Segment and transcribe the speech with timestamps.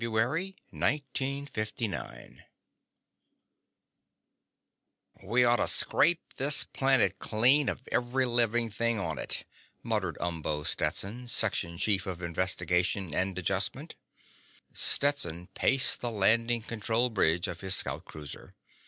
[0.03, 1.45] _Illustrated by van
[1.93, 2.43] Dongen
[5.21, 9.45] "We ought to scrape this planet clean of every living thing on it,"
[9.83, 13.93] muttered Umbo Stetson, section chief of Investigation & Adjustment.
[14.73, 18.55] Stetson paced the landing control bridge of his scout cruiser.